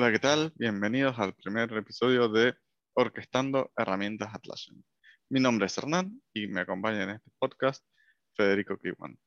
Hola, 0.00 0.12
¿qué 0.12 0.20
tal? 0.20 0.52
Bienvenidos 0.54 1.18
al 1.18 1.34
primer 1.34 1.72
episodio 1.72 2.28
de 2.28 2.54
Orquestando 2.94 3.72
Herramientas 3.76 4.32
Atlassian. 4.32 4.84
Mi 5.28 5.40
nombre 5.40 5.66
es 5.66 5.76
Hernán 5.76 6.22
y 6.32 6.46
me 6.46 6.60
acompaña 6.60 7.02
en 7.02 7.10
este 7.10 7.32
podcast 7.36 7.84
Federico 8.36 8.78
Kiwan. 8.78 9.18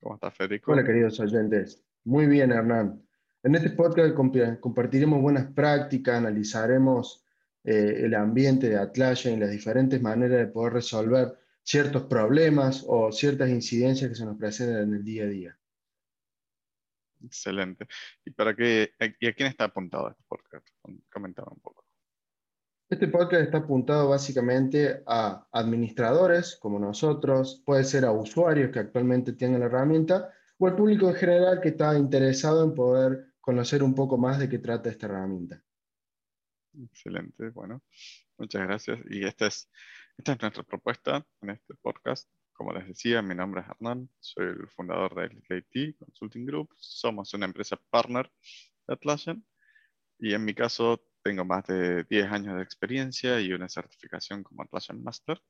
¿Cómo 0.00 0.14
estás, 0.14 0.34
Federico? 0.34 0.72
Hola, 0.72 0.82
queridos 0.82 1.20
oyentes. 1.20 1.84
Muy 2.04 2.26
bien, 2.26 2.52
Hernán. 2.52 3.06
En 3.42 3.54
este 3.54 3.68
podcast 3.68 4.14
compartiremos 4.14 5.20
buenas 5.20 5.52
prácticas, 5.52 6.16
analizaremos 6.16 7.26
eh, 7.62 8.00
el 8.04 8.14
ambiente 8.14 8.70
de 8.70 8.78
Atlassian 8.78 9.34
y 9.34 9.40
las 9.40 9.50
diferentes 9.50 10.00
maneras 10.00 10.38
de 10.38 10.46
poder 10.46 10.72
resolver 10.72 11.34
ciertos 11.62 12.04
problemas 12.04 12.82
o 12.88 13.12
ciertas 13.12 13.50
incidencias 13.50 14.08
que 14.08 14.16
se 14.16 14.24
nos 14.24 14.38
presentan 14.38 14.84
en 14.84 14.94
el 14.94 15.04
día 15.04 15.24
a 15.24 15.26
día. 15.26 15.58
Excelente. 17.24 17.86
¿Y 18.24 18.30
para 18.30 18.54
qué, 18.54 18.92
y 19.20 19.26
a 19.26 19.32
quién 19.32 19.48
está 19.48 19.64
apuntado 19.64 20.10
este 20.10 20.24
podcast? 20.28 20.66
Comentaba 21.10 21.52
un 21.52 21.60
poco. 21.60 21.86
Este 22.88 23.08
podcast 23.08 23.44
está 23.44 23.58
apuntado 23.58 24.10
básicamente 24.10 25.02
a 25.06 25.46
administradores 25.50 26.56
como 26.56 26.78
nosotros, 26.78 27.62
puede 27.64 27.84
ser 27.84 28.04
a 28.04 28.12
usuarios 28.12 28.70
que 28.70 28.80
actualmente 28.80 29.32
tienen 29.32 29.60
la 29.60 29.66
herramienta 29.66 30.30
o 30.58 30.66
al 30.66 30.76
público 30.76 31.08
en 31.08 31.14
general 31.14 31.60
que 31.62 31.70
está 31.70 31.96
interesado 31.96 32.62
en 32.64 32.74
poder 32.74 33.32
conocer 33.40 33.82
un 33.82 33.94
poco 33.94 34.18
más 34.18 34.38
de 34.38 34.48
qué 34.48 34.58
trata 34.58 34.90
esta 34.90 35.06
herramienta. 35.06 35.64
Excelente, 36.74 37.48
bueno, 37.48 37.82
muchas 38.36 38.62
gracias. 38.62 39.00
Y 39.08 39.24
esta 39.24 39.46
es, 39.46 39.70
esta 40.18 40.32
es 40.32 40.42
nuestra 40.42 40.62
propuesta 40.62 41.26
en 41.40 41.50
este 41.50 41.74
podcast. 41.80 42.28
Como 42.52 42.72
les 42.72 42.86
decía, 42.86 43.22
mi 43.22 43.34
nombre 43.34 43.62
es 43.62 43.68
Hernán, 43.68 44.08
soy 44.20 44.46
el 44.46 44.68
fundador 44.68 45.14
de 45.14 45.26
LKT 45.26 45.98
Consulting 45.98 46.46
Group. 46.46 46.70
Somos 46.76 47.32
una 47.34 47.46
empresa 47.46 47.76
partner 47.90 48.30
de 48.86 48.94
Atlassian 48.94 49.44
y 50.18 50.34
en 50.34 50.44
mi 50.44 50.54
caso 50.54 51.04
tengo 51.22 51.44
más 51.44 51.64
de 51.66 52.04
10 52.04 52.30
años 52.30 52.56
de 52.56 52.62
experiencia 52.62 53.40
y 53.40 53.52
una 53.52 53.68
certificación 53.68 54.42
como 54.42 54.62
Atlassian 54.62 55.02
Master. 55.02 55.40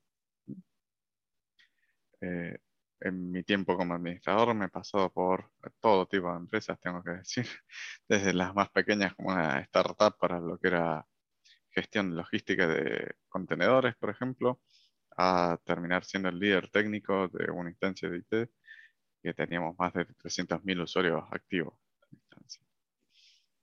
Eh, 2.21 2.59
en 3.01 3.31
mi 3.33 3.43
tiempo 3.43 3.77
como 3.77 3.95
administrador 3.95 4.55
me 4.55 4.67
he 4.67 4.69
pasado 4.69 5.13
por 5.13 5.51
todo 5.81 6.07
tipo 6.07 6.31
de 6.31 6.37
empresas, 6.39 6.79
tengo 6.81 7.03
que 7.03 7.11
decir, 7.11 7.47
desde 8.09 8.33
las 8.33 8.55
más 8.55 8.71
pequeñas 8.71 9.15
como 9.15 9.31
una 9.31 9.59
startup 9.61 10.17
para 10.19 10.39
lo 10.41 10.59
que 10.59 10.69
era 10.69 11.07
gestión 11.71 12.15
logística 12.15 12.67
de 12.69 13.17
contenedores, 13.29 13.97
por 13.97 14.11
ejemplo, 14.11 14.61
a 15.17 15.59
terminar 15.65 16.05
siendo 16.05 16.29
el 16.29 16.39
líder 16.39 16.71
técnico 16.71 17.29
de 17.29 17.51
una 17.51 17.71
instancia 17.71 18.09
de 18.09 18.19
IT 18.19 18.51
que 19.23 19.35
teníamos 19.35 19.77
más 19.79 19.93
de 19.95 20.07
300.000 20.07 20.83
usuarios 20.83 21.23
activos. 21.31 21.75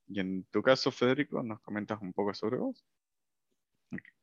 Y 0.08 0.20
en 0.20 0.44
tu 0.46 0.64
caso, 0.64 0.92
Federico, 0.92 1.44
¿nos 1.44 1.60
comentas 1.62 2.02
un 2.02 2.14
poco 2.14 2.34
sobre 2.34 2.58
vos? 2.58 2.84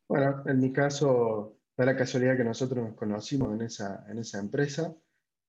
Bueno, 0.09 0.43
en 0.47 0.61
mi 0.61 0.73
caso, 0.73 1.59
da 1.77 1.85
la 1.85 1.97
casualidad 1.97 2.37
que 2.37 2.45
nosotros 2.45 2.85
nos 2.85 2.97
conocimos 2.97 3.53
en 3.55 3.63
esa, 3.63 4.05
en 4.09 4.19
esa 4.19 4.41
empresa. 4.41 4.95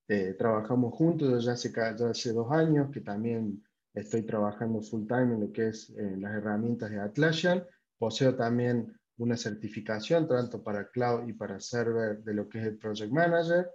Eh, 0.08 0.36
trabajamos 0.38 0.94
juntos 0.94 1.44
ya 1.44 1.53
hace, 1.53 1.72
ya 1.72 2.09
hace 2.09 2.34
dos 2.34 2.52
años, 2.52 2.91
que 2.91 3.02
también 3.02 3.64
estoy 3.94 4.23
trabajando 4.23 4.81
full 4.81 5.08
time 5.08 5.36
en 5.36 5.41
lo 5.41 5.52
que 5.52 5.69
es 5.69 5.89
eh, 5.91 6.16
las 6.17 6.34
herramientas 6.36 6.91
de 6.91 7.00
Atlassian. 7.00 7.64
Poseo 7.97 8.36
también 8.36 8.95
una 9.17 9.35
certificación 9.38 10.28
tanto 10.28 10.63
para 10.63 10.89
cloud 10.89 11.28
y 11.28 11.33
para 11.33 11.59
server 11.59 12.23
de 12.23 12.33
lo 12.33 12.47
que 12.47 12.59
es 12.59 12.66
el 12.66 12.78
project 12.78 13.11
manager. 13.11 13.69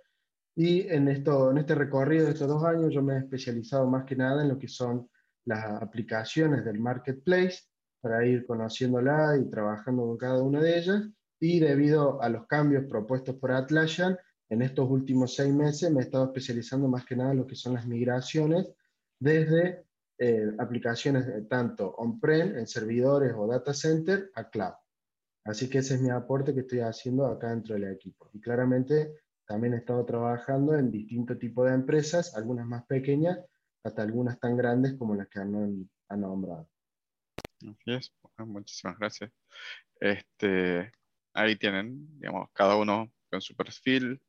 Y 0.55 0.83
en, 0.89 1.09
esto, 1.09 1.51
en 1.51 1.59
este 1.59 1.75
recorrido 1.75 2.27
de 2.27 2.33
estos 2.33 2.49
dos 2.49 2.65
años 2.65 2.93
yo 2.93 3.03
me 3.03 3.15
he 3.15 3.19
especializado 3.19 3.87
más 3.87 4.05
que 4.05 4.17
nada 4.17 4.43
en 4.43 4.49
lo 4.49 4.59
que 4.59 4.69
son 4.69 5.09
las 5.45 5.83
aplicaciones 5.83 6.65
del 6.65 6.79
marketplace 6.79 7.61
para 8.01 8.25
ir 8.27 8.47
conociéndola 8.47 9.39
y 9.39 9.49
trabajando 9.49 10.03
con 10.03 10.17
cada 10.17 10.43
una 10.43 10.61
de 10.61 10.79
ellas. 10.79 11.03
Y 11.41 11.59
debido 11.59 12.23
a 12.23 12.29
los 12.29 12.47
cambios 12.47 12.85
propuestos 12.85 13.37
por 13.37 13.53
Atlassian, 13.53 14.17
en 14.49 14.63
estos 14.63 14.89
últimos 14.89 15.35
seis 15.35 15.53
meses 15.53 15.91
me 15.91 16.01
he 16.01 16.05
estado 16.05 16.27
especializando 16.27 16.87
más 16.87 17.05
que 17.05 17.17
nada 17.17 17.33
en 17.33 17.39
lo 17.39 17.47
que 17.47 17.57
son 17.57 17.75
las 17.75 17.87
migraciones 17.87 18.69
desde 19.19 19.87
eh, 20.19 20.53
aplicaciones 20.59 21.49
tanto 21.49 21.95
on-prem, 21.97 22.59
en 22.59 22.67
servidores 22.67 23.33
o 23.37 23.47
data 23.47 23.73
center, 23.73 24.31
a 24.35 24.49
cloud. 24.51 24.75
Así 25.45 25.69
que 25.69 25.79
ese 25.79 25.95
es 25.95 26.01
mi 26.01 26.11
aporte 26.11 26.55
que 26.55 26.61
estoy 26.61 26.81
haciendo 26.81 27.27
acá 27.27 27.51
dentro 27.51 27.75
del 27.75 27.93
equipo. 27.93 28.31
Y 28.33 28.41
claramente 28.41 29.23
también 29.47 29.75
he 29.75 29.79
estado 29.79 30.05
trabajando 30.05 30.75
en 30.75 30.91
distintos 30.91 31.39
tipos 31.39 31.69
de 31.69 31.75
empresas, 31.75 32.37
algunas 32.37 32.67
más 32.67 32.85
pequeñas, 32.87 33.39
hasta 33.85 34.03
algunas 34.03 34.39
tan 34.39 34.57
grandes 34.57 34.95
como 34.95 35.15
las 35.15 35.29
que 35.29 35.41
han, 35.41 35.89
nombrado. 36.17 36.69
Así 37.61 37.93
es, 37.93 38.13
muchísimas 38.39 38.99
gracias. 38.99 39.33
Este, 39.99 40.93
ahí 41.33 41.57
tienen, 41.57 42.07
digamos, 42.19 42.51
cada 42.53 42.77
uno 42.77 43.11
con 43.31 43.41
su 43.41 43.57
perfil 43.57 44.23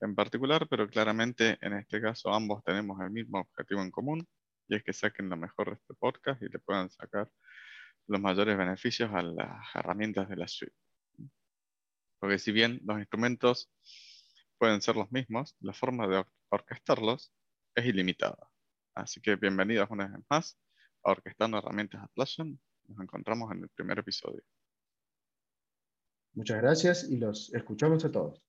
en 0.00 0.14
particular, 0.14 0.66
pero 0.68 0.88
claramente 0.88 1.58
en 1.60 1.74
este 1.74 2.00
caso 2.00 2.32
ambos 2.32 2.62
tenemos 2.64 3.00
el 3.00 3.10
mismo 3.10 3.40
objetivo 3.40 3.82
en 3.82 3.90
común, 3.90 4.26
y 4.68 4.76
es 4.76 4.82
que 4.82 4.92
saquen 4.92 5.28
lo 5.28 5.36
mejor 5.36 5.70
de 5.70 5.74
este 5.74 5.94
podcast 5.94 6.42
y 6.42 6.48
le 6.48 6.58
puedan 6.58 6.90
sacar 6.90 7.30
los 8.08 8.20
mayores 8.20 8.56
beneficios 8.56 9.10
a 9.12 9.22
las 9.22 9.74
herramientas 9.74 10.28
de 10.28 10.36
la 10.36 10.48
suite. 10.48 10.74
Porque 12.18 12.38
si 12.38 12.50
bien 12.50 12.80
los 12.84 12.98
instrumentos 12.98 13.70
pueden 14.56 14.80
ser 14.80 14.96
los 14.96 15.12
mismos, 15.12 15.54
la 15.60 15.72
forma 15.72 16.08
de 16.08 16.24
orquestarlos 16.48 17.32
es 17.74 17.86
ilimitada. 17.86 18.50
Así 18.94 19.20
que 19.20 19.36
bienvenidos 19.36 19.88
una 19.90 20.08
vez 20.08 20.24
más 20.28 20.58
a 21.04 21.12
Orquestando 21.12 21.58
Herramientas 21.58 22.02
Atlassian. 22.02 22.58
Nos 22.86 23.00
encontramos 23.00 23.52
en 23.52 23.62
el 23.62 23.68
primer 23.68 23.98
episodio. 23.98 24.42
Muchas 26.32 26.60
gracias 26.60 27.08
y 27.08 27.18
los 27.18 27.54
escuchamos 27.54 28.04
a 28.04 28.10
todos. 28.10 28.42